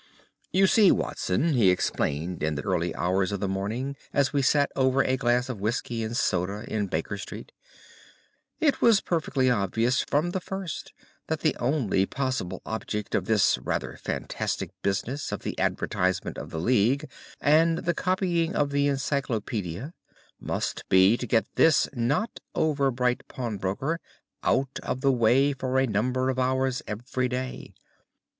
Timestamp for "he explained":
1.53-2.41